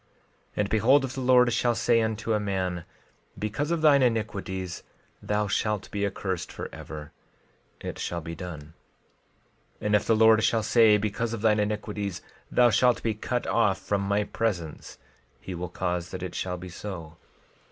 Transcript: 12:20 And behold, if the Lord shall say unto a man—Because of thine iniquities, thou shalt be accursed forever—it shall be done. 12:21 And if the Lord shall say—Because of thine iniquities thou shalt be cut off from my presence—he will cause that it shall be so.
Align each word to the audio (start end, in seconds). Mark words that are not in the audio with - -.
12:20 0.01 0.07
And 0.57 0.69
behold, 0.71 1.05
if 1.05 1.13
the 1.13 1.21
Lord 1.21 1.53
shall 1.53 1.75
say 1.75 2.01
unto 2.01 2.33
a 2.33 2.39
man—Because 2.39 3.69
of 3.69 3.83
thine 3.83 4.01
iniquities, 4.01 4.81
thou 5.21 5.47
shalt 5.47 5.91
be 5.91 6.07
accursed 6.07 6.51
forever—it 6.51 7.99
shall 7.99 8.19
be 8.19 8.33
done. 8.33 8.61
12:21 8.61 8.71
And 9.85 9.95
if 9.95 10.05
the 10.07 10.15
Lord 10.15 10.43
shall 10.43 10.63
say—Because 10.63 11.33
of 11.33 11.41
thine 11.43 11.59
iniquities 11.59 12.23
thou 12.49 12.71
shalt 12.71 13.03
be 13.03 13.13
cut 13.13 13.45
off 13.45 13.77
from 13.77 14.01
my 14.01 14.23
presence—he 14.23 15.53
will 15.53 15.69
cause 15.69 16.09
that 16.09 16.23
it 16.23 16.33
shall 16.33 16.57
be 16.57 16.69
so. 16.69 17.17